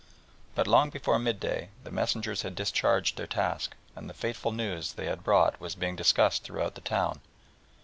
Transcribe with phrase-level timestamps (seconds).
[0.55, 4.93] But long before mid day the messengers had discharged their task, and the fateful news
[4.93, 7.21] they had brought was being discussed throughout the town.